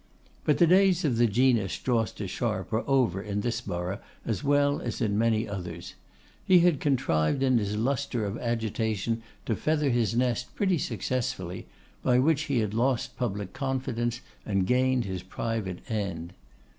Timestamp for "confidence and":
13.53-14.65